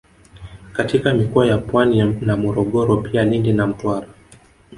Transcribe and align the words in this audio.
katika 0.73 1.13
mikoa 1.13 1.45
ya 1.47 1.57
Pwani 1.57 2.03
na 2.03 2.37
Morogoro 2.37 2.97
pia 2.97 3.23
Lindi 3.25 3.53
na 3.53 3.67
Mtwara 3.67 4.07